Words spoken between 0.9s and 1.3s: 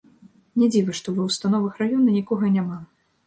што ва